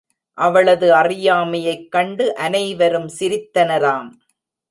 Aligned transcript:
அவளது 0.33 0.93
அறியாமையைக் 0.93 1.91
கண்டு 1.91 2.35
அனைவரும் 2.35 3.09
சிரித்தனராம். 3.19 4.09